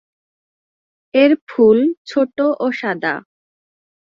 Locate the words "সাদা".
2.71-3.13